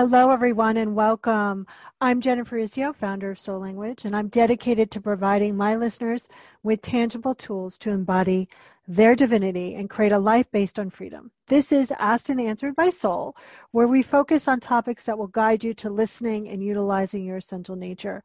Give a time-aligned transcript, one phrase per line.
[0.00, 1.66] Hello, everyone, and welcome.
[2.00, 6.26] I'm Jennifer Urezzio, founder of Soul Language, and I'm dedicated to providing my listeners
[6.62, 8.48] with tangible tools to embody
[8.88, 11.30] their divinity and create a life based on freedom.
[11.48, 13.36] This is Asked and Answered by Soul,
[13.72, 17.76] where we focus on topics that will guide you to listening and utilizing your essential
[17.76, 18.22] nature.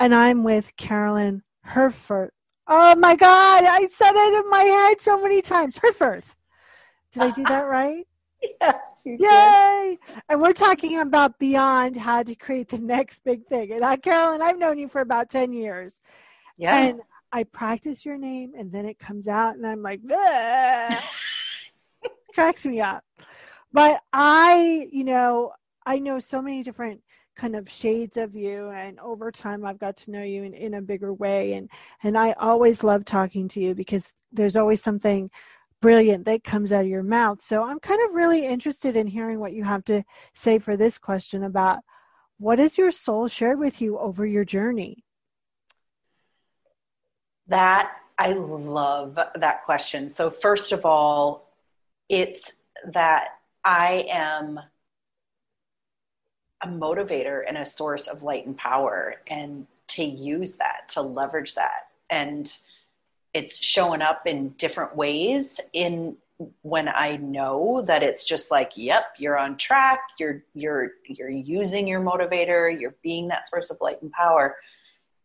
[0.00, 2.32] And I'm with Carolyn Herfurth.
[2.66, 5.76] Oh my God, I said it in my head so many times.
[5.76, 6.34] Herfurth.
[7.12, 8.08] Did I do that right?
[8.60, 9.98] Yes, you Yay!
[10.06, 10.22] Did.
[10.28, 13.72] And we're talking about beyond how to create the next big thing.
[13.72, 16.00] And I, Carolyn, I've known you for about 10 years.
[16.56, 16.76] Yeah.
[16.76, 17.00] And
[17.32, 20.00] I practice your name and then it comes out and I'm like,
[22.34, 23.04] cracks me up.
[23.72, 25.52] But I, you know,
[25.86, 27.00] I know so many different
[27.34, 30.74] kind of shades of you and over time I've got to know you in, in
[30.74, 31.70] a bigger way and
[32.02, 35.30] and I always love talking to you because there's always something
[35.82, 37.42] brilliant that comes out of your mouth.
[37.42, 40.02] So I'm kind of really interested in hearing what you have to
[40.32, 41.80] say for this question about
[42.38, 45.04] what has your soul shared with you over your journey?
[47.48, 50.08] That I love that question.
[50.08, 51.52] So first of all,
[52.08, 52.52] it's
[52.92, 54.60] that I am
[56.62, 61.54] a motivator and a source of light and power and to use that, to leverage
[61.54, 61.88] that.
[62.08, 62.52] And
[63.34, 66.16] it's showing up in different ways in
[66.62, 71.86] when I know that it's just like, yep, you're on track, you're you're you're using
[71.86, 74.56] your motivator, you're being that source of light and power.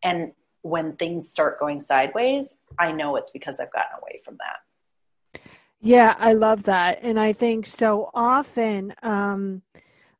[0.04, 5.42] And when things start going sideways, I know it's because I've gotten away from that.
[5.80, 7.00] Yeah, I love that.
[7.02, 9.62] And I think so often um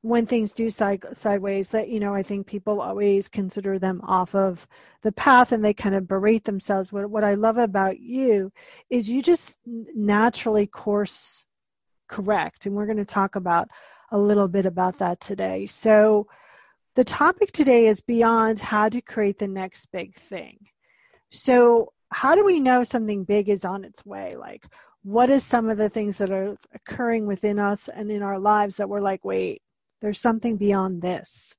[0.02, 4.34] when things do side, sideways that you know i think people always consider them off
[4.36, 4.68] of
[5.02, 6.92] the path and they kind of berate themselves.
[6.92, 8.52] What, what i love about you
[8.90, 11.46] is you just naturally course
[12.08, 13.70] correct and we're going to talk about
[14.12, 15.68] a little bit about that today.
[15.68, 16.28] So
[16.96, 20.58] the topic today is beyond how to create the next big thing.
[21.30, 24.36] So how do we know something big is on its way?
[24.38, 24.66] Like
[25.04, 28.78] what is some of the things that are occurring within us and in our lives
[28.78, 29.62] that we're like wait
[30.02, 31.56] there's something beyond this?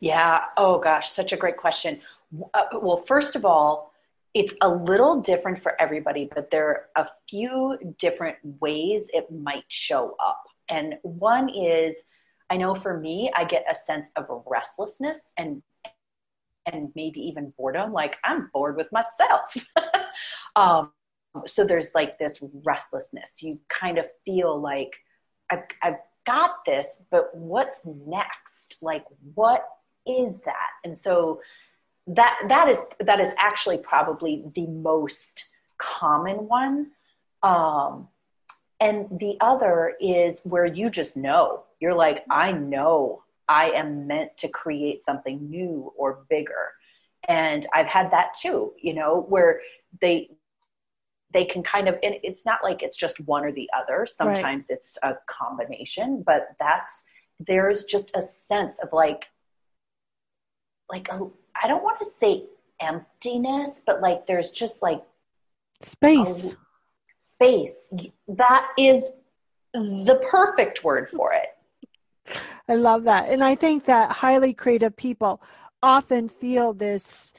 [0.00, 0.44] Yeah.
[0.56, 2.00] Oh, gosh, such a great question.
[2.52, 3.92] Uh, well, first of all,
[4.34, 9.64] it's a little different for everybody, but there are a few different ways it might
[9.68, 10.42] show up.
[10.68, 11.96] And one is,
[12.50, 15.62] I know for me, I get a sense of restlessness and
[16.66, 17.92] and maybe even boredom.
[17.92, 19.54] Like I'm bored with myself.
[20.56, 20.92] um,
[21.46, 23.42] so there's like this restlessness.
[23.42, 24.90] You kind of feel like
[25.50, 28.76] I've, I've got this, but what's next?
[28.80, 29.04] Like,
[29.34, 29.66] what
[30.06, 30.70] is that?
[30.84, 31.40] And so
[32.06, 35.44] that that is that is actually probably the most
[35.78, 36.90] common one.
[37.42, 38.08] Um,
[38.80, 44.36] and the other is where you just know you're like, I know I am meant
[44.38, 46.72] to create something new or bigger.
[47.28, 49.60] And I've had that too, you know, where
[50.00, 50.30] they
[51.34, 54.06] they can kind of and it's not like it's just one or the other.
[54.06, 54.78] Sometimes right.
[54.78, 57.04] it's a combination but that's
[57.40, 59.26] there's just a sense of like
[60.90, 61.18] like I
[61.62, 62.44] i don't want to say
[62.80, 65.02] emptiness but like there's just like
[65.82, 66.54] space.
[67.18, 67.90] space.
[68.28, 69.02] That is
[69.72, 72.38] the perfect word for it.
[72.68, 73.28] I love that.
[73.28, 75.42] And i think that highly creative people
[75.82, 77.32] often feel this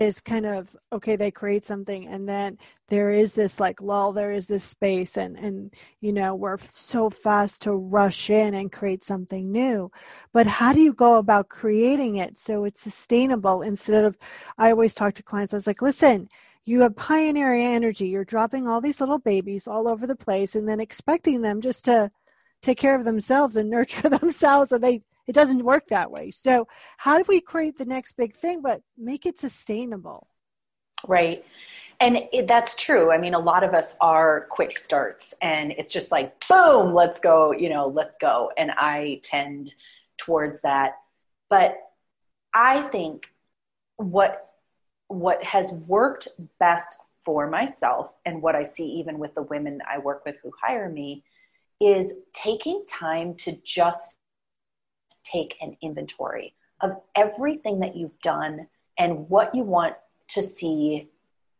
[0.00, 2.58] is kind of okay they create something and then
[2.88, 7.10] there is this like lull there is this space and and you know we're so
[7.10, 9.90] fast to rush in and create something new.
[10.32, 13.62] But how do you go about creating it so it's sustainable?
[13.62, 14.16] Instead of
[14.58, 16.28] i always talk to clients i was like listen
[16.64, 18.08] you have pioneering energy.
[18.08, 21.84] You're dropping all these little babies all over the place and then expecting them just
[21.86, 22.10] to
[22.62, 26.30] take care of themselves and nurture themselves and they it doesn't work that way.
[26.30, 26.66] So,
[26.98, 30.28] how do we create the next big thing, but make it sustainable?
[31.06, 31.44] Right.
[32.00, 33.12] And it, that's true.
[33.12, 37.20] I mean, a lot of us are quick starts and it's just like, boom, let's
[37.20, 38.50] go, you know, let's go.
[38.56, 39.74] And I tend
[40.16, 40.98] towards that.
[41.48, 41.78] But
[42.54, 43.26] I think
[43.96, 44.48] what
[45.08, 49.98] what has worked best for myself and what I see even with the women I
[49.98, 51.22] work with who hire me
[51.80, 54.16] is taking time to just
[55.24, 58.66] take an inventory of everything that you've done
[58.98, 59.94] and what you want
[60.28, 61.08] to see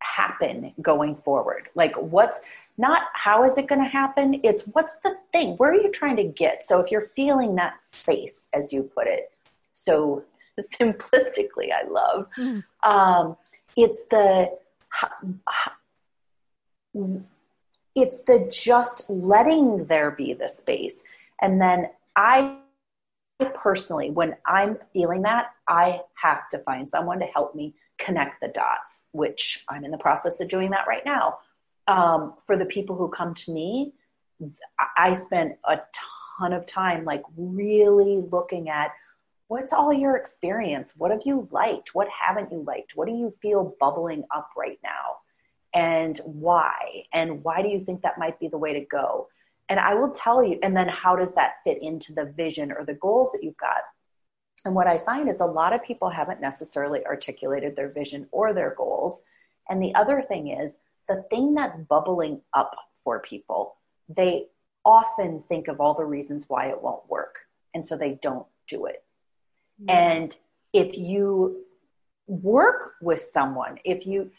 [0.01, 1.69] happen going forward.
[1.75, 2.41] Like, what's
[2.77, 4.41] not how is it going to happen?
[4.43, 5.57] It's what's the thing?
[5.57, 6.65] Where are you trying to get?
[6.65, 9.31] So, if you're feeling that space, as you put it,
[9.75, 10.25] so
[10.81, 12.65] simplistically, I love, mm.
[12.83, 13.37] um,
[13.77, 14.51] it's the
[17.95, 21.03] it's the just letting there be the space
[21.41, 22.59] and then i
[23.55, 28.49] personally, when I'm feeling that, I have to find someone to help me connect the
[28.49, 31.39] dots, which I'm in the process of doing that right now.
[31.89, 33.93] Um, for the people who come to me,
[34.97, 35.81] I spend a
[36.39, 38.93] ton of time like really looking at
[39.49, 40.95] what's all your experience?
[40.97, 41.95] What have you liked?
[41.95, 42.97] What haven't you liked?
[42.97, 45.19] What do you feel bubbling up right now?
[45.75, 47.05] And why?
[47.13, 49.29] And why do you think that might be the way to go?
[49.69, 52.85] And I will tell you, and then how does that fit into the vision or
[52.85, 53.79] the goals that you've got?
[54.65, 58.53] And what I find is a lot of people haven't necessarily articulated their vision or
[58.53, 59.21] their goals.
[59.69, 60.77] And the other thing is
[61.09, 63.77] the thing that's bubbling up for people,
[64.09, 64.47] they
[64.85, 67.39] often think of all the reasons why it won't work.
[67.75, 69.03] And so they don't do it.
[69.81, 69.91] Mm-hmm.
[69.91, 70.37] And
[70.73, 71.65] if you
[72.27, 74.31] work with someone, if you,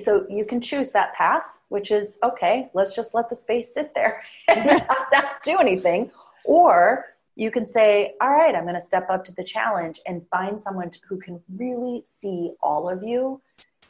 [0.00, 3.92] so you can choose that path, which is okay, let's just let the space sit
[3.94, 4.66] there and
[5.12, 6.10] not do anything.
[6.44, 7.06] Or
[7.36, 10.60] you can say, all right, I'm going to step up to the challenge and find
[10.60, 13.40] someone who can really see all of you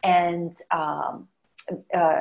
[0.02, 1.28] and um,
[1.94, 2.20] uh,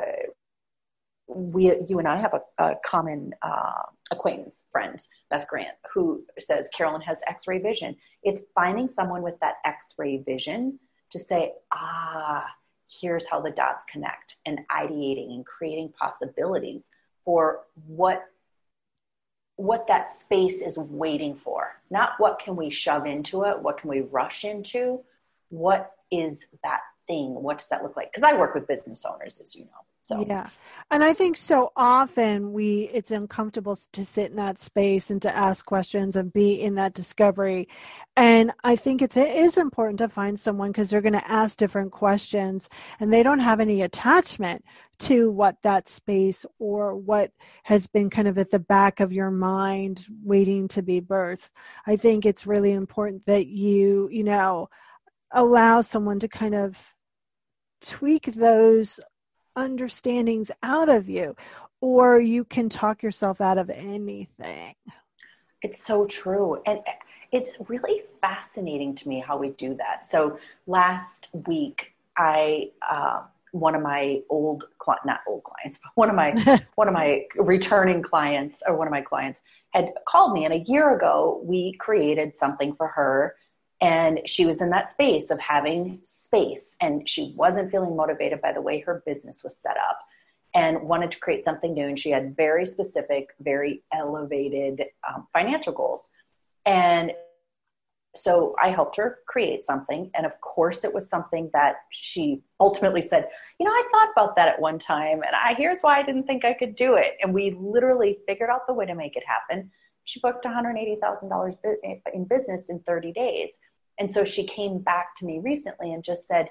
[1.28, 4.98] we, you and I have a, a common uh, acquaintance friend,
[5.30, 7.96] Beth Grant, who says Carolyn has x ray vision.
[8.22, 10.78] It's finding someone with that x ray vision
[11.12, 12.46] to say, ah,
[12.90, 16.88] here's how the dots connect, and ideating and creating possibilities
[17.24, 18.24] for what
[19.56, 21.82] what that space is waiting for.
[21.90, 25.00] Not what can we shove into it what can we rush into
[25.50, 28.10] what is that thing what does that look like?
[28.10, 30.24] Because i work with business owners as you know so.
[30.26, 30.48] Yeah,
[30.90, 35.34] and I think so often we it's uncomfortable to sit in that space and to
[35.34, 37.68] ask questions and be in that discovery,
[38.16, 41.58] and I think it's it is important to find someone because they're going to ask
[41.58, 42.68] different questions
[42.98, 44.64] and they don't have any attachment
[45.00, 47.32] to what that space or what
[47.62, 51.50] has been kind of at the back of your mind waiting to be birthed.
[51.86, 54.68] I think it's really important that you you know
[55.32, 56.94] allow someone to kind of
[57.80, 59.00] tweak those
[59.56, 61.36] understandings out of you,
[61.80, 64.74] or you can talk yourself out of anything.
[65.62, 66.62] It's so true.
[66.66, 66.80] And
[67.32, 70.06] it's really fascinating to me how we do that.
[70.06, 74.64] So last week, I, uh, one of my old
[75.04, 78.92] not old clients but one of my one of my returning clients or one of
[78.92, 83.34] my clients had called me and a year ago we created something for her
[83.80, 88.52] and she was in that space of having space and she wasn't feeling motivated by
[88.52, 89.98] the way her business was set up
[90.54, 91.86] and wanted to create something new.
[91.86, 96.08] And she had very specific, very elevated um, financial goals.
[96.66, 97.12] And
[98.16, 100.10] so I helped her create something.
[100.14, 103.28] And of course, it was something that she ultimately said,
[103.58, 106.24] You know, I thought about that at one time, and I, here's why I didn't
[106.24, 107.16] think I could do it.
[107.22, 109.70] And we literally figured out the way to make it happen.
[110.04, 111.56] She booked $180,000
[112.12, 113.50] in business in 30 days.
[114.00, 116.48] And so she came back to me recently and just said,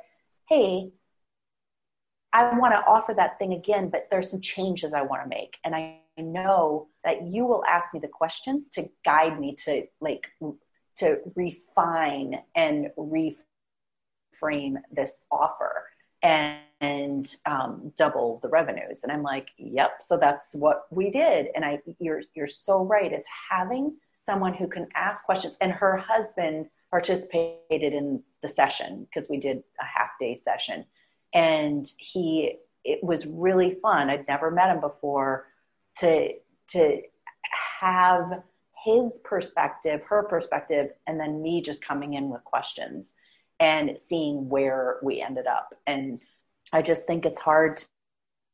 [0.47, 0.91] Hey,
[2.31, 5.57] I want to offer that thing again, but there's some changes I want to make.
[5.65, 10.27] And I know that you will ask me the questions to guide me to like
[10.97, 15.85] to refine and reframe this offer
[16.21, 19.03] and, and um, double the revenues.
[19.03, 20.01] And I'm like, yep.
[20.01, 21.47] So that's what we did.
[21.55, 23.11] And I, you're, you're so right.
[23.11, 29.29] It's having someone who can ask questions and her husband participated in the session because
[29.29, 30.85] we did a half day session.
[31.33, 34.09] And he it was really fun.
[34.09, 35.47] I'd never met him before
[35.99, 36.33] to
[36.69, 37.01] to
[37.79, 38.43] have
[38.85, 43.13] his perspective her perspective and then me just coming in with questions
[43.59, 45.73] and seeing where we ended up.
[45.87, 46.21] And
[46.71, 47.83] i just think it's hard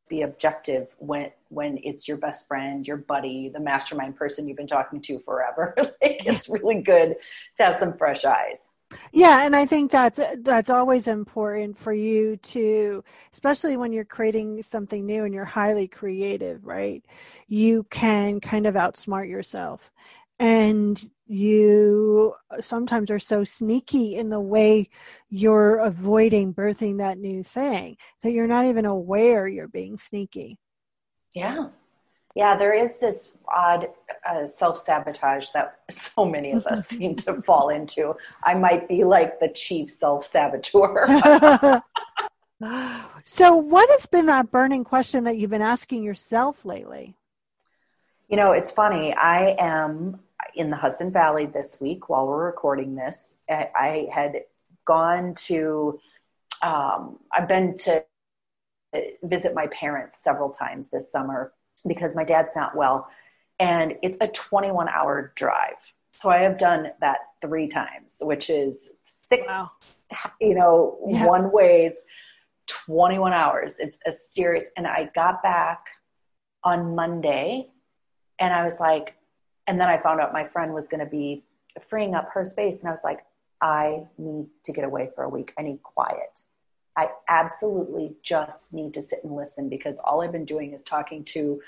[0.09, 4.67] be objective when when it's your best friend, your buddy, the mastermind person you've been
[4.67, 5.73] talking to forever.
[5.77, 7.15] like, it's really good
[7.57, 8.71] to have some fresh eyes.
[9.11, 14.61] Yeah, and I think that's that's always important for you to especially when you're creating
[14.61, 17.03] something new and you're highly creative, right?
[17.47, 19.91] You can kind of outsmart yourself.
[20.39, 24.89] And you sometimes are so sneaky in the way
[25.29, 30.59] you're avoiding birthing that new thing that you're not even aware you're being sneaky.
[31.33, 31.69] Yeah.
[32.35, 33.87] Yeah, there is this odd
[34.29, 38.13] uh, self sabotage that so many of us seem to fall into.
[38.43, 41.07] I might be like the chief self saboteur.
[43.25, 47.15] so, what has been that burning question that you've been asking yourself lately?
[48.27, 49.13] You know, it's funny.
[49.13, 50.19] I am
[50.55, 53.37] in the Hudson Valley this week while we're recording this.
[53.49, 54.41] I, I had
[54.85, 55.99] gone to,
[56.61, 58.03] um, I've been to
[59.23, 61.53] visit my parents several times this summer
[61.87, 63.07] because my dad's not well.
[63.59, 65.75] And it's a 21 hour drive
[66.13, 69.69] So I have done that three times, which is six, Wow.
[70.39, 71.25] you know, Yeah.
[71.25, 71.93] one ways,
[72.67, 73.75] 21 hours.
[73.79, 75.85] It's a serious, and I got back
[76.63, 77.69] on Monday
[78.39, 79.15] and I was like,
[79.67, 81.43] and then I found out my friend was going to be
[81.81, 82.81] freeing up her space.
[82.81, 83.25] And I was like,
[83.61, 85.53] I need to get away for a week.
[85.57, 86.43] I need quiet.
[86.97, 91.23] I absolutely just need to sit and listen because all I've been doing is talking
[91.25, 91.61] to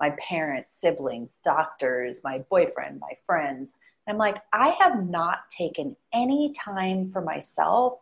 [0.00, 3.74] my parents, siblings, doctors, my boyfriend, my friends.
[4.06, 8.00] And I'm like, I have not taken any time for myself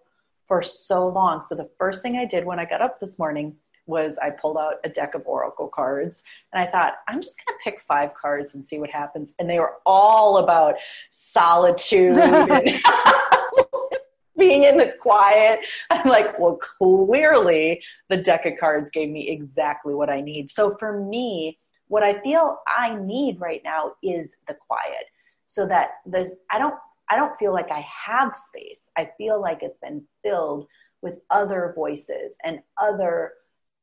[0.48, 1.42] for so long.
[1.42, 4.56] So the first thing I did when I got up this morning was I pulled
[4.56, 6.22] out a deck of Oracle cards
[6.52, 9.32] and I thought, I'm just going to pick five cards and see what happens.
[9.38, 10.76] And they were all about
[11.10, 12.80] solitude and
[14.38, 15.60] being in the quiet.
[15.90, 20.50] I'm like, well, clearly the deck of cards gave me exactly what I need.
[20.50, 21.58] So for me,
[21.88, 25.06] what I feel I need right now is the quiet
[25.46, 26.74] so that there's, I don't,
[27.10, 28.88] I don't feel like I have space.
[28.96, 30.66] I feel like it's been filled
[31.02, 33.32] with other voices and other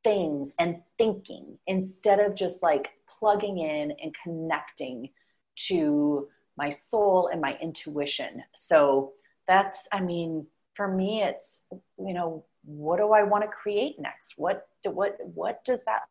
[0.03, 2.89] things and thinking instead of just like
[3.19, 5.09] plugging in and connecting
[5.67, 6.27] to
[6.57, 8.43] my soul and my intuition.
[8.55, 9.13] So
[9.47, 11.61] that's, I mean, for me, it's,
[11.97, 14.33] you know, what do I want to create next?
[14.37, 16.03] What, what, what does that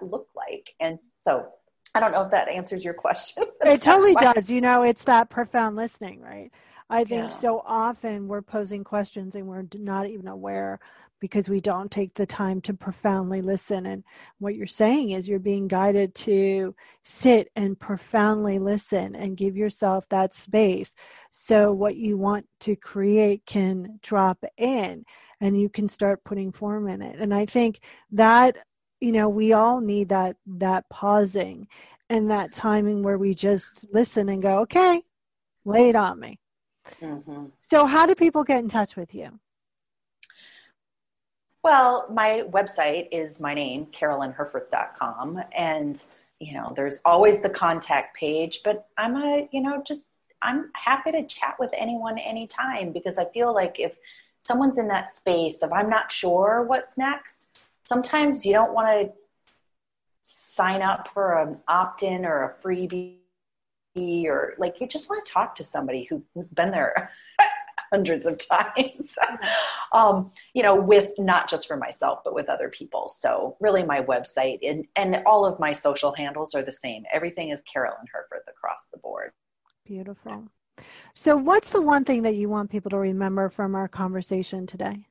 [0.00, 0.70] look like?
[0.80, 1.48] And so
[1.94, 3.44] I don't know if that answers your question.
[3.66, 4.48] It totally does.
[4.50, 6.50] You know, it's that profound listening, right?
[6.88, 7.28] I think Yeah.
[7.30, 10.78] so often we're posing questions and we're not even aware
[11.20, 13.86] because we don't take the time to profoundly listen.
[13.86, 14.04] And
[14.38, 20.08] what you're saying is you're being guided to sit and profoundly listen and give yourself
[20.10, 20.94] that space
[21.32, 25.04] so what you want to create can drop in
[25.40, 27.18] and you can start putting form in it.
[27.18, 27.80] And I think
[28.12, 28.56] that
[29.00, 31.68] you know we all need that that pausing
[32.08, 35.02] and that timing where we just listen and go okay
[35.64, 36.38] lay it on me
[37.02, 37.52] Mhm.
[37.62, 39.38] so how do people get in touch with you
[41.66, 45.40] Well, my website is my name, carolynherfurth.com.
[45.50, 46.00] And,
[46.38, 50.02] you know, there's always the contact page, but I'm a, you know, just,
[50.42, 53.96] I'm happy to chat with anyone anytime because I feel like if
[54.38, 57.48] someone's in that space of I'm not sure what's next,
[57.84, 59.12] sometimes you don't want to
[60.22, 63.16] sign up for an opt in or a freebie
[63.96, 67.10] or like you just want to talk to somebody who, who's been there
[67.96, 69.16] hundreds of times.
[69.92, 73.08] um, you know, with not just for myself, but with other people.
[73.08, 77.04] So really my website and, and all of my social handles are the same.
[77.10, 79.32] Everything is Carolyn Herfurth across the board.
[79.86, 80.48] beautiful
[81.14, 85.06] so what's the one thing that you want people to remember from our conversation today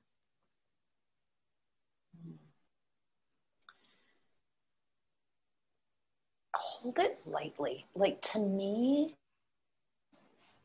[6.55, 7.85] Hold it lightly.
[7.95, 9.15] Like to me,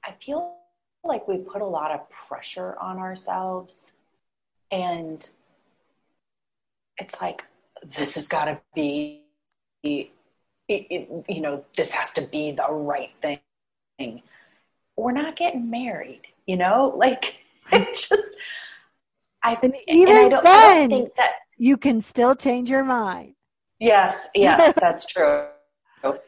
[0.04, 0.59] I feel
[1.04, 3.92] like we put a lot of pressure on ourselves
[4.70, 5.28] and
[6.98, 7.44] it's like,
[7.96, 9.22] this has got to be,
[9.82, 10.10] it,
[10.68, 14.22] it, you know, this has to be the right thing.
[14.96, 17.34] We're not getting married, you know, like
[17.72, 18.36] it just,
[19.42, 22.84] I, and and I even don't, I don't think that you can still change your
[22.84, 23.34] mind
[23.80, 25.46] Yes, yes, that's true.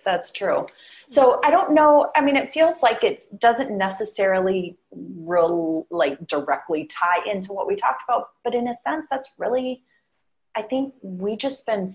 [0.05, 0.67] That's true.
[1.07, 2.11] So I don't know.
[2.15, 7.77] I mean, it feels like it doesn't necessarily real like directly tie into what we
[7.77, 9.83] talked about, but in a sense, that's really.
[10.55, 11.89] I think we just been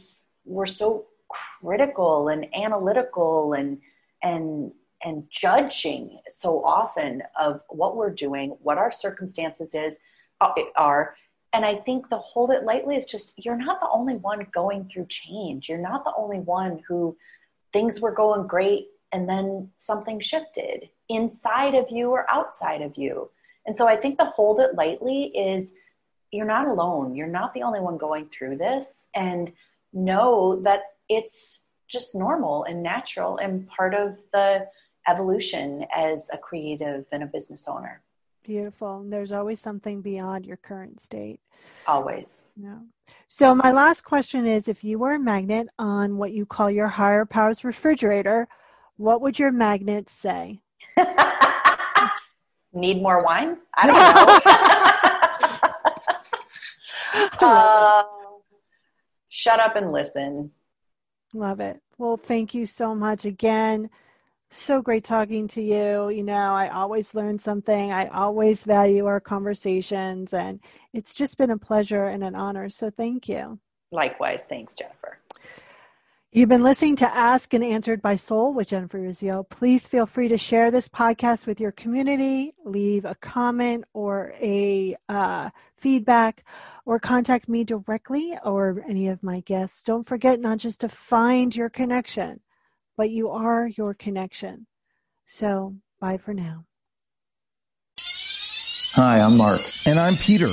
[0.45, 3.79] we're so critical and analytical and
[4.23, 4.71] and
[5.03, 9.97] and judging so often of what we're doing, what our circumstances is
[10.41, 11.15] uh, are,
[11.53, 14.89] and I think the hold it lightly is just you're not the only one going
[14.91, 15.69] through change.
[15.69, 17.15] You're not the only one who
[17.77, 23.29] things were going great and then something shifted inside of you or outside of you.
[23.67, 25.73] And so I think the hold it lightly is
[26.31, 27.13] you're not alone.
[27.13, 29.05] You're not the only one going through this.
[29.13, 29.51] And
[29.93, 34.67] know that it's just normal and natural and part of the
[35.07, 38.01] evolution as a creative and a business owner.
[38.43, 41.39] beautiful and there's always something beyond your current state
[41.85, 42.41] Always.
[42.59, 42.79] Yeah.
[43.27, 46.87] So my last question is if you were a magnet on what you call your
[46.87, 48.47] higher powers refrigerator,
[48.97, 50.59] what would your magnet say?
[52.73, 53.57] Need more wine?
[53.75, 53.95] I don't
[57.41, 57.47] know.
[57.47, 58.03] uh,
[59.29, 60.51] shut up and listen.
[61.33, 61.81] Love it.
[61.97, 63.89] Well, thank you so much again.
[64.49, 66.09] So great talking to you.
[66.09, 67.91] You know, I always learn something.
[67.91, 70.59] I always value our conversations and
[70.93, 72.69] it's just been a pleasure and an honor.
[72.69, 73.59] So thank you.
[73.91, 74.43] Likewise.
[74.47, 75.19] Thanks, Jennifer.
[76.33, 79.49] You've been listening to Ask and Answered by Soul with Jennifer Urezzio.
[79.49, 84.97] Please feel free to share this podcast with your community, leave a comment or a
[85.07, 86.45] uh, feedback,
[86.85, 89.81] or contact me directly or any of my guests.
[89.83, 92.41] Don't forget not just to find your connection,
[92.97, 94.65] but you are your connection.
[95.25, 96.65] So, bye for now.
[98.95, 99.59] Hi, I'm Mark.
[99.85, 100.49] And I'm Peter.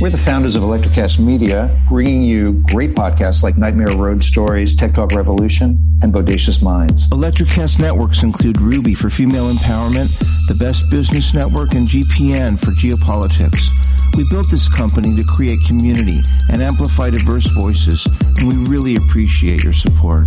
[0.00, 4.94] We're the founders of Electrocast Media, bringing you great podcasts like Nightmare Road Stories, Tech
[4.94, 7.08] Talk Revolution, and Bodacious Minds.
[7.10, 10.16] Electrocast networks include Ruby for female empowerment,
[10.48, 14.16] the Best Business Network, and GPN for geopolitics.
[14.16, 16.18] We built this company to create community
[16.50, 18.04] and amplify diverse voices,
[18.38, 20.26] and we really appreciate your support.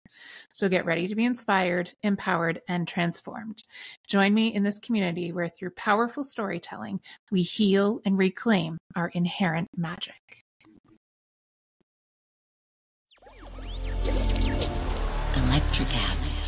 [0.51, 3.63] So get ready to be inspired, empowered, and transformed.
[4.07, 6.99] Join me in this community where through powerful storytelling,
[7.31, 10.45] we heal and reclaim our inherent magic.
[15.33, 16.40] Electrocast.